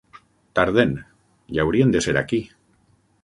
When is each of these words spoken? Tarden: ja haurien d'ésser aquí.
Tarden: 0.59 0.95
ja 1.57 1.67
haurien 1.67 1.93
d'ésser 1.97 2.17
aquí. 2.25 2.43